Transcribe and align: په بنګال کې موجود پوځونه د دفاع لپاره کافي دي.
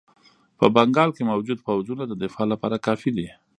په 0.59 0.65
بنګال 0.75 1.09
کې 1.15 1.23
موجود 1.31 1.59
پوځونه 1.67 2.03
د 2.07 2.13
دفاع 2.23 2.45
لپاره 2.53 2.83
کافي 2.85 3.11
دي. 3.17 3.27